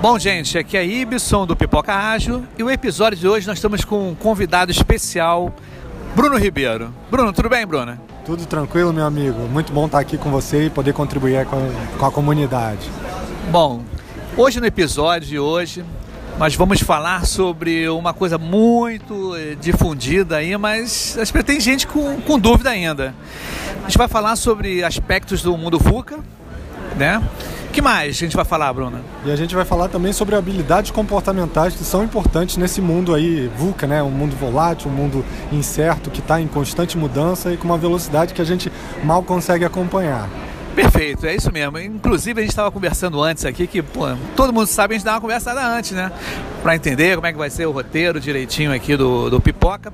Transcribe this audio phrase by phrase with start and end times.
[0.00, 3.84] Bom, gente, aqui é Ibson do Pipoca Ágil e o episódio de hoje nós estamos
[3.84, 5.54] com um convidado especial,
[6.16, 6.90] Bruno Ribeiro.
[7.10, 8.00] Bruno, tudo bem, Bruno?
[8.24, 9.40] Tudo tranquilo, meu amigo.
[9.40, 12.90] Muito bom estar aqui com você e poder contribuir com a, com a comunidade.
[13.50, 13.82] Bom,
[14.38, 15.84] hoje no episódio de hoje
[16.38, 22.38] nós vamos falar sobre uma coisa muito eh, difundida aí, mas tem gente com, com
[22.38, 23.14] dúvida ainda.
[23.80, 26.20] A gente vai falar sobre aspectos do mundo VUCA,
[26.96, 27.22] né?
[27.70, 29.00] Que mais a gente vai falar, Bruna?
[29.24, 33.50] E a gente vai falar também sobre habilidades comportamentais que são importantes nesse mundo aí
[33.56, 34.02] VUCA, né?
[34.02, 38.34] Um mundo volátil, um mundo incerto, que está em constante mudança e com uma velocidade
[38.34, 38.72] que a gente
[39.04, 40.28] mal consegue acompanhar.
[40.74, 41.78] Perfeito, é isso mesmo.
[41.78, 45.14] Inclusive a gente estava conversando antes aqui que pô, todo mundo sabe a gente dá
[45.14, 46.10] uma conversada antes, né?
[46.62, 49.92] Para entender como é que vai ser o roteiro direitinho aqui do, do Pipoca.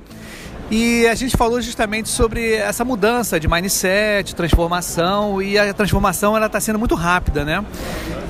[0.69, 6.47] E a gente falou justamente sobre essa mudança de mindset, transformação, e a transformação ela
[6.47, 7.63] está sendo muito rápida, né?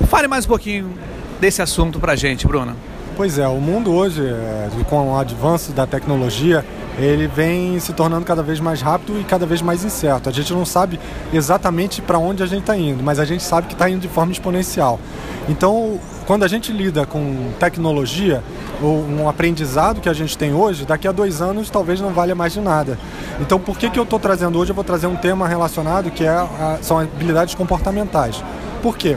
[0.08, 0.96] Fale mais um pouquinho
[1.40, 2.76] desse assunto para gente, Bruna.
[3.18, 6.64] Pois é, o mundo hoje, é, com o avanço da tecnologia,
[6.96, 10.28] ele vem se tornando cada vez mais rápido e cada vez mais incerto.
[10.28, 11.00] A gente não sabe
[11.32, 14.06] exatamente para onde a gente está indo, mas a gente sabe que está indo de
[14.06, 15.00] forma exponencial.
[15.48, 18.40] Então, quando a gente lida com tecnologia,
[18.80, 22.36] ou um aprendizado que a gente tem hoje, daqui a dois anos talvez não valha
[22.36, 22.96] mais de nada.
[23.40, 24.70] Então, por que, que eu estou trazendo hoje?
[24.70, 28.44] Eu vou trazer um tema relacionado que é a, são habilidades comportamentais.
[28.80, 29.16] Por quê?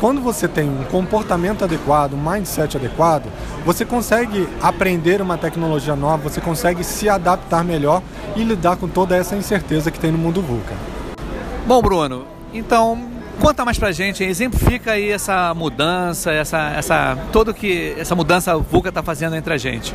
[0.00, 3.26] Quando você tem um comportamento adequado, um mindset adequado,
[3.66, 8.02] você consegue aprender uma tecnologia nova, você consegue se adaptar melhor
[8.34, 10.74] e lidar com toda essa incerteza que tem no mundo VUCA.
[11.66, 13.09] Bom, Bruno, então
[13.40, 18.90] Conta mais pra gente, exemplifica aí essa mudança, essa, essa, todo que essa mudança VUCA
[18.90, 19.94] está fazendo entre a gente.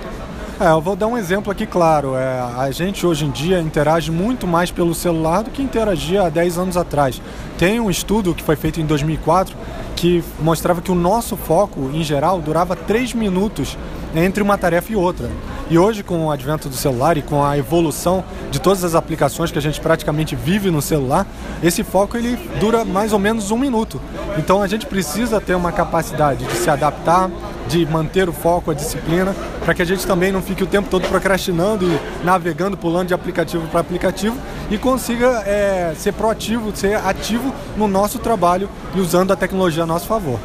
[0.60, 2.16] É, eu vou dar um exemplo aqui claro.
[2.16, 6.30] É, a gente hoje em dia interage muito mais pelo celular do que interagia há
[6.30, 7.22] 10 anos atrás.
[7.56, 9.56] Tem um estudo que foi feito em 2004
[9.96, 13.78] que mostrava que o nosso foco, em geral, durava 3 minutos
[14.16, 15.30] entre uma tarefa e outra.
[15.68, 19.52] E hoje, com o advento do celular e com a evolução de todas as aplicações
[19.52, 21.26] que a gente praticamente vive no celular,
[21.64, 24.00] esse foco ele dura mais ou menos um minuto.
[24.38, 27.32] Então a gente precisa ter uma capacidade de se adaptar,
[27.68, 30.88] de manter o foco, a disciplina, para que a gente também não fique o tempo
[30.88, 34.38] todo procrastinando e navegando, pulando de aplicativo para aplicativo
[34.70, 39.88] e consiga é, ser proativo, ser ativo no nosso trabalho e usando a tecnologia a
[39.88, 40.40] nosso favor.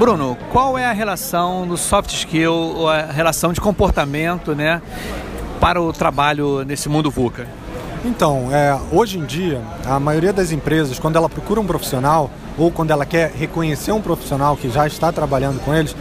[0.00, 4.80] Bruno, qual é a relação do soft skill, a relação de comportamento, né,
[5.60, 7.46] para o trabalho nesse mundo VUCA?
[8.02, 12.70] Então, é, hoje em dia, a maioria das empresas, quando ela procura um profissional ou
[12.70, 15.94] quando ela quer reconhecer um profissional que já está trabalhando com eles,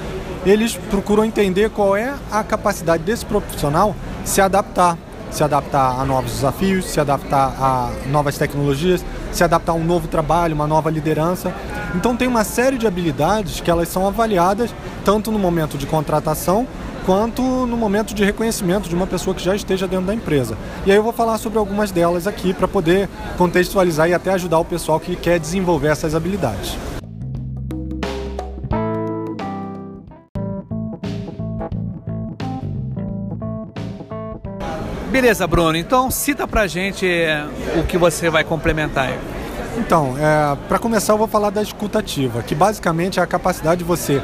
[0.45, 3.93] eles procuram entender qual é a capacidade desse profissional
[4.23, 4.97] se adaptar,
[5.31, 10.07] se adaptar a novos desafios, se adaptar a novas tecnologias, se adaptar a um novo
[10.07, 11.53] trabalho, uma nova liderança.
[11.95, 14.73] Então tem uma série de habilidades que elas são avaliadas
[15.03, 16.67] tanto no momento de contratação
[17.05, 20.55] quanto no momento de reconhecimento de uma pessoa que já esteja dentro da empresa.
[20.85, 24.59] E aí eu vou falar sobre algumas delas aqui para poder contextualizar e até ajudar
[24.59, 26.77] o pessoal que quer desenvolver essas habilidades.
[35.19, 35.75] Beleza, Bruno.
[35.75, 37.45] Então cita pra gente é,
[37.77, 39.19] o que você vai complementar aí.
[39.77, 43.83] Então, é, para começar, eu vou falar da escutativa, que basicamente é a capacidade de
[43.83, 44.21] você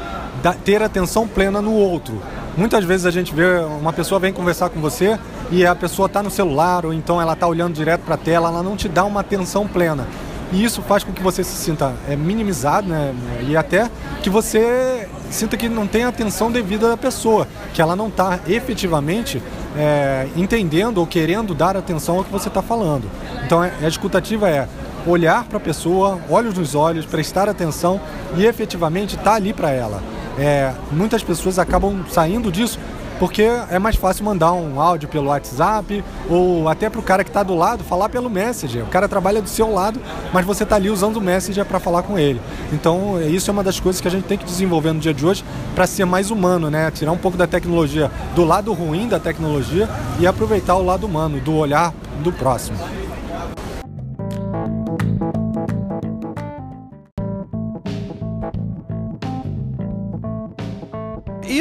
[0.64, 2.18] ter atenção plena no outro.
[2.56, 5.18] Muitas vezes a gente vê uma pessoa vem conversar com você
[5.50, 8.48] e a pessoa está no celular ou então ela está olhando direto para a tela,
[8.48, 10.06] ela não te dá uma atenção plena.
[10.50, 13.14] E isso faz com que você se sinta é, minimizado, né?
[13.46, 13.90] E até
[14.22, 18.40] que você sinta que não tem a atenção devida da pessoa, que ela não está
[18.48, 19.42] efetivamente
[19.76, 23.10] é, entendendo ou querendo dar atenção ao que você está falando.
[23.44, 24.68] Então a escutativa é
[25.06, 28.00] olhar para a pessoa, olhos nos olhos, prestar atenção
[28.36, 30.02] e efetivamente estar tá ali para ela.
[30.38, 32.78] É, muitas pessoas acabam saindo disso
[33.18, 37.30] porque é mais fácil mandar um áudio pelo WhatsApp ou até para o cara que
[37.30, 38.84] está do lado falar pelo Messenger.
[38.84, 40.00] O cara trabalha do seu lado,
[40.32, 42.40] mas você está ali usando o Messenger para falar com ele.
[42.72, 45.24] Então, isso é uma das coisas que a gente tem que desenvolver no dia de
[45.24, 45.44] hoje
[45.74, 46.90] para ser mais humano, né?
[46.90, 49.88] Tirar um pouco da tecnologia, do lado ruim da tecnologia
[50.18, 51.92] e aproveitar o lado humano, do olhar
[52.22, 52.78] do próximo.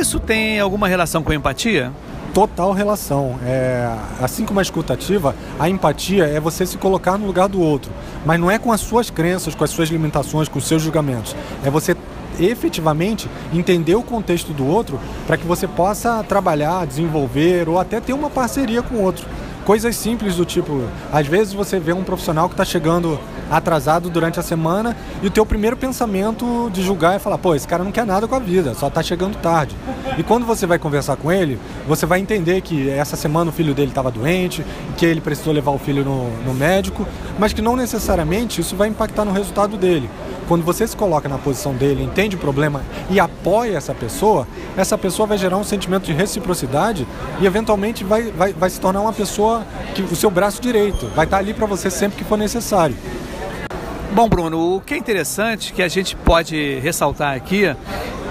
[0.06, 1.92] Isso tem alguma relação com empatia?
[2.32, 3.40] Total relação.
[3.44, 3.92] É,
[4.22, 7.92] assim como a escutativa, a empatia é você se colocar no lugar do outro.
[8.24, 11.36] Mas não é com as suas crenças, com as suas limitações, com os seus julgamentos.
[11.64, 11.98] É você
[12.40, 18.14] efetivamente entender o contexto do outro para que você possa trabalhar, desenvolver ou até ter
[18.14, 19.26] uma parceria com o outro.
[19.66, 23.20] Coisas simples do tipo, às vezes você vê um profissional que está chegando
[23.50, 27.68] atrasado durante a semana e o teu primeiro pensamento de julgar é falar, pô, esse
[27.68, 29.76] cara não quer nada com a vida, só está chegando tarde.
[30.20, 33.74] E quando você vai conversar com ele, você vai entender que essa semana o filho
[33.74, 34.64] dele estava doente,
[34.98, 37.08] que ele precisou levar o filho no, no médico,
[37.40, 40.08] mas que não necessariamente isso vai impactar no resultado dele.
[40.48, 44.48] Quando você se coloca na posição dele, entende o problema e apoia essa pessoa,
[44.78, 47.08] essa pessoa vai gerar um sentimento de reciprocidade
[47.40, 49.66] e eventualmente vai, vai, vai se tornar uma pessoa
[49.96, 52.96] que o seu braço direito vai estar ali para você sempre que for necessário.
[54.12, 57.76] Bom, Bruno, o que é interessante que a gente pode ressaltar aqui,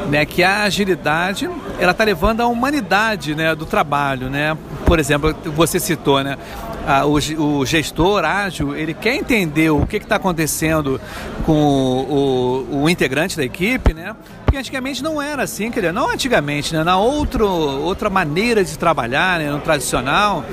[0.08, 4.56] né, que a agilidade ela está levando a humanidade, né, do trabalho, né.
[4.86, 6.38] Por exemplo, você citou, né,
[6.86, 11.00] a, o, o, gestor ágil, ele quer entender o que está acontecendo
[11.44, 14.14] com o, o, o, integrante da equipe, né?
[14.44, 16.84] Porque antigamente não era assim, quer dizer, não antigamente, né?
[16.84, 19.50] Na outro, outra maneira de trabalhar, né?
[19.50, 20.44] no tradicional,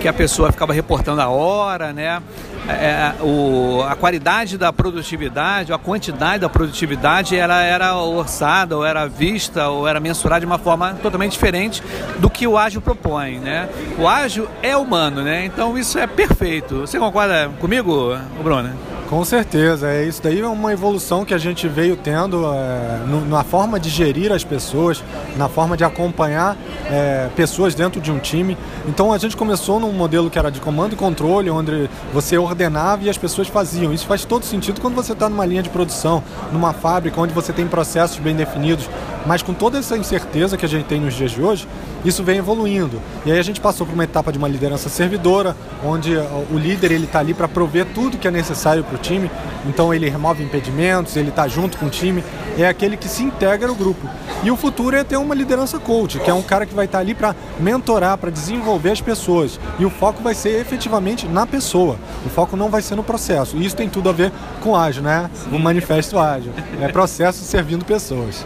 [0.00, 2.22] que a pessoa ficava reportando a hora, né?
[2.68, 8.84] É, é, o, a qualidade da produtividade, a quantidade da produtividade, ela era orçada, ou
[8.84, 11.82] era vista, ou era mensurada de uma forma totalmente diferente
[12.18, 13.68] do que o ágil propõe, né?
[13.98, 15.44] O ágil é humano, né?
[15.44, 16.80] Então isso é perfeito.
[16.80, 18.93] Você concorda comigo, Bruno?
[19.14, 23.24] Com certeza, é isso daí é uma evolução que a gente veio tendo é, no,
[23.24, 25.04] na forma de gerir as pessoas,
[25.36, 26.56] na forma de acompanhar
[26.90, 28.58] é, pessoas dentro de um time.
[28.88, 33.04] Então a gente começou num modelo que era de comando e controle, onde você ordenava
[33.04, 33.92] e as pessoas faziam.
[33.92, 36.20] Isso faz todo sentido quando você está numa linha de produção,
[36.50, 38.90] numa fábrica onde você tem processos bem definidos.
[39.26, 41.66] Mas com toda essa incerteza que a gente tem nos dias de hoje,
[42.04, 43.00] isso vem evoluindo.
[43.24, 46.14] E aí a gente passou por uma etapa de uma liderança servidora, onde
[46.50, 49.30] o líder ele está ali para prover tudo que é necessário para o time.
[49.66, 52.22] Então ele remove impedimentos, ele está junto com o time,
[52.58, 54.06] é aquele que se integra no grupo.
[54.42, 56.98] E o futuro é ter uma liderança coach, que é um cara que vai estar
[56.98, 59.58] tá ali para mentorar, para desenvolver as pessoas.
[59.78, 61.96] E o foco vai ser efetivamente na pessoa.
[62.26, 63.56] O foco não vai ser no processo.
[63.56, 64.30] E isso tem tudo a ver
[64.60, 65.30] com ágil, né?
[65.50, 66.52] O manifesto ágil.
[66.80, 68.44] É processo servindo pessoas.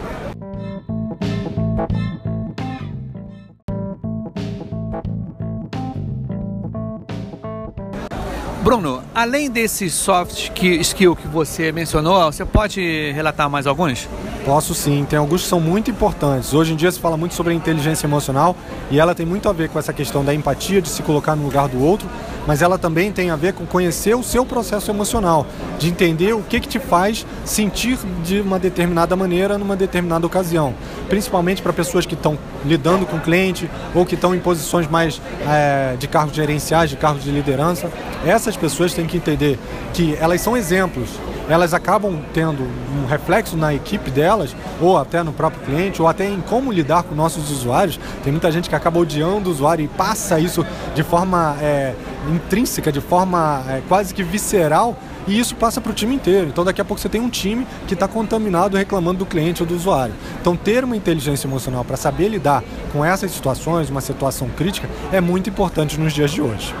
[8.69, 14.07] Bruno, além desse soft skill que você mencionou, você pode relatar mais alguns?
[14.45, 16.53] Posso sim, tem alguns que são muito importantes.
[16.53, 18.55] Hoje em dia se fala muito sobre a inteligência emocional
[18.91, 21.45] e ela tem muito a ver com essa questão da empatia, de se colocar no
[21.45, 22.07] lugar do outro,
[22.49, 25.45] mas ela também tem a ver com conhecer o seu processo emocional,
[25.77, 30.73] de entender o que, que te faz sentir de uma determinada maneira numa determinada ocasião.
[31.07, 35.95] Principalmente para pessoas que estão lidando com cliente ou que estão em posições mais é,
[35.99, 37.91] de cargos gerenciais, de cargos de liderança.
[38.25, 39.59] Essas pessoas têm que entender
[39.93, 41.07] que elas são exemplos,
[41.49, 46.27] elas acabam tendo um reflexo na equipe delas, ou até no próprio cliente, ou até
[46.27, 47.99] em como lidar com nossos usuários.
[48.23, 51.95] Tem muita gente que acaba odiando o usuário e passa isso de forma é,
[52.27, 56.47] intrínseca, de forma é, quase que visceral, e isso passa para o time inteiro.
[56.47, 59.67] Então daqui a pouco você tem um time que está contaminado reclamando do cliente ou
[59.67, 60.13] do usuário.
[60.41, 65.21] Então ter uma inteligência emocional para saber lidar com essas situações, uma situação crítica, é
[65.21, 66.73] muito importante nos dias de hoje.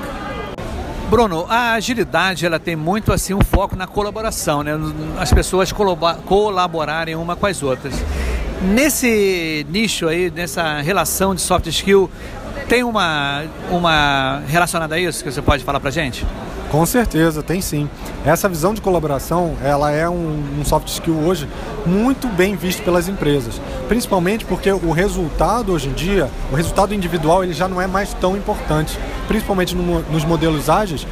[1.09, 4.73] Bruno, a agilidade ela tem muito assim um foco na colaboração, né?
[5.19, 7.95] As pessoas colaborarem uma com as outras.
[8.61, 12.11] Nesse nicho aí, nessa relação de soft skill,
[12.69, 16.23] tem uma, uma relacionada a isso que você pode falar pra gente?
[16.69, 17.89] Com certeza, tem sim.
[18.23, 21.49] Essa visão de colaboração, ela é um, um, soft skill hoje
[21.83, 27.43] muito bem visto pelas empresas, principalmente porque o resultado hoje em dia, o resultado individual,
[27.43, 31.07] ele já não é mais tão importante, principalmente no, nos modelos ágeis.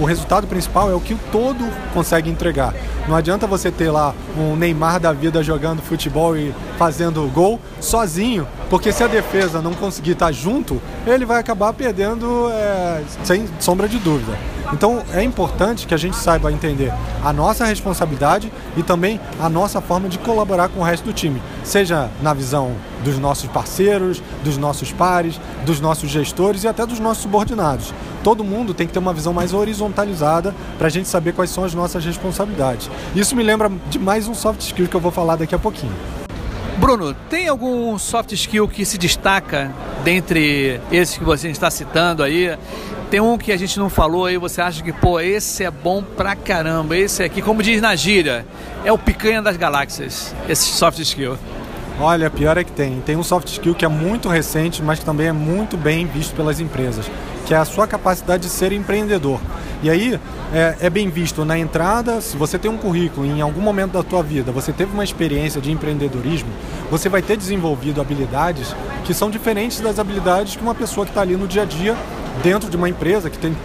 [0.00, 2.74] O, resultado principal é o que o todo consegue entregar.
[3.08, 8.46] Não adianta você ter lá um Neymar da vida jogando futebol e fazendo gol sozinho,
[8.68, 13.88] porque se a defesa não conseguir estar junto, ele vai acabar perdendo é, sem sombra
[13.88, 14.36] de dúvida.
[14.72, 16.92] Então é importante que a gente saiba entender
[17.22, 21.42] a nossa responsabilidade e também a nossa forma de colaborar com o resto do time,
[21.62, 22.72] seja na visão
[23.04, 27.92] dos nossos parceiros, dos nossos pares, dos nossos gestores e até dos nossos subordinados.
[28.22, 31.64] Todo mundo tem que ter uma visão mais horizontalizada para a gente saber quais são
[31.64, 32.90] as nossas responsabilidades.
[33.14, 35.92] Isso me lembra de mais um soft skill que eu vou falar daqui a pouquinho.
[36.78, 42.56] Bruno, tem algum soft skill que se destaca dentre esses que você está citando aí?
[43.14, 46.02] Tem um que a gente não falou aí, você acha que, pô, esse é bom
[46.02, 48.44] pra caramba, esse aqui, como diz na gíria,
[48.84, 51.38] é o picanha das galáxias, esse soft skill.
[52.00, 53.00] Olha, pior é que tem.
[53.02, 56.34] Tem um soft skill que é muito recente, mas que também é muito bem visto
[56.34, 57.08] pelas empresas,
[57.46, 59.40] que é a sua capacidade de ser empreendedor.
[59.80, 60.18] E aí
[60.52, 64.02] é, é, bem visto na entrada, se você tem um currículo em algum momento da
[64.02, 66.48] tua vida, você teve uma experiência de empreendedorismo,
[66.90, 71.20] você vai ter desenvolvido habilidades que são diferentes das habilidades que uma pessoa que está
[71.20, 71.96] ali no dia a dia
[72.42, 73.56] dentro de uma empresa que tem,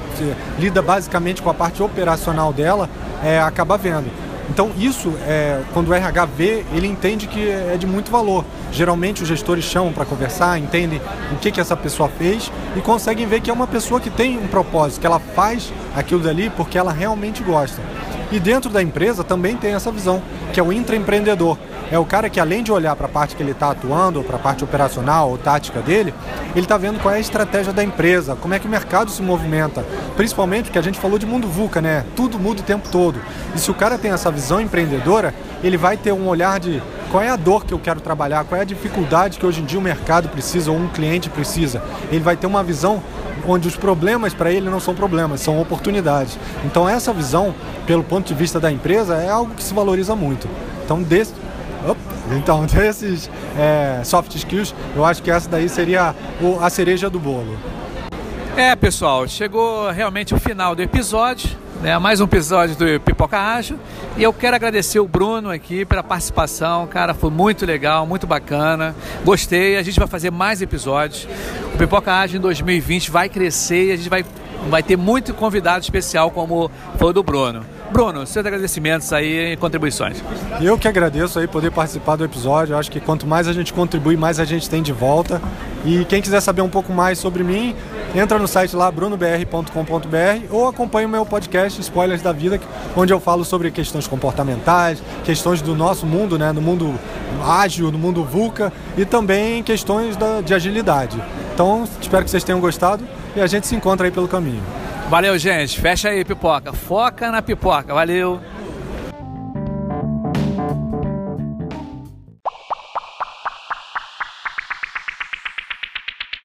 [0.57, 2.89] lida basicamente com a parte operacional dela,
[3.23, 4.09] é, acaba vendo.
[4.49, 8.43] Então isso, é, quando o RH vê, ele entende que é de muito valor.
[8.71, 10.99] Geralmente os gestores chamam para conversar, entendem
[11.31, 14.37] o que, que essa pessoa fez e conseguem ver que é uma pessoa que tem
[14.37, 17.81] um propósito, que ela faz aquilo dali porque ela realmente gosta.
[18.31, 20.21] E dentro da empresa também tem essa visão,
[20.51, 21.57] que é o intraempreendedor.
[21.91, 24.35] É o cara que além de olhar para a parte que ele está atuando, para
[24.35, 26.13] a parte operacional ou tática dele,
[26.51, 29.23] ele está vendo qual é a estratégia da empresa, como é que o mercado se
[29.23, 29.83] movimenta.
[30.15, 32.05] Principalmente porque a gente falou de mundo VUCA, né?
[32.15, 33.19] Tudo muda o tempo todo.
[33.55, 37.23] E se o cara tem essa visão empreendedora, ele vai ter um olhar de qual
[37.23, 39.79] é a dor que eu quero trabalhar, qual é a dificuldade que hoje em dia
[39.79, 41.81] o mercado precisa ou um cliente precisa.
[42.11, 43.01] Ele vai ter uma visão
[43.47, 46.37] onde os problemas para ele não são problemas, são oportunidades.
[46.63, 47.55] Então essa visão,
[47.87, 50.47] pelo ponto de vista da empresa, é algo que se valoriza muito.
[50.85, 51.33] Então desse,
[52.35, 56.15] então, desses é, soft skills, eu acho que essa daí seria
[56.61, 57.57] a cereja do bolo.
[58.57, 61.49] É, pessoal, chegou realmente o final do episódio,
[61.81, 61.97] né?
[61.97, 63.79] Mais um episódio do Pipoca Ágil.
[64.17, 68.93] E eu quero agradecer o Bruno aqui pela participação, cara, foi muito legal, muito bacana.
[69.23, 71.25] Gostei, a gente vai fazer mais episódios.
[71.73, 74.25] O Pipoca Ágil em 2020 vai crescer e a gente vai,
[74.69, 77.65] vai ter muito convidado especial como foi o do Bruno.
[77.91, 80.23] Bruno, seus agradecimentos aí e contribuições.
[80.61, 82.73] Eu que agradeço aí poder participar do episódio.
[82.73, 85.41] Eu acho que quanto mais a gente contribui, mais a gente tem de volta.
[85.83, 87.75] E quem quiser saber um pouco mais sobre mim,
[88.13, 92.59] entra no site lá brunobr.com.br ou acompanhe o meu podcast Spoilers da Vida,
[92.95, 96.93] onde eu falo sobre questões comportamentais, questões do nosso mundo, né, no mundo
[97.43, 101.21] ágil, no mundo VUCA e também questões da, de agilidade.
[101.53, 103.03] Então, espero que vocês tenham gostado
[103.35, 104.61] e a gente se encontra aí pelo caminho.
[105.09, 105.81] Valeu, gente.
[105.81, 106.71] Fecha aí, pipoca.
[106.71, 107.91] Foca na pipoca.
[107.95, 108.39] Valeu.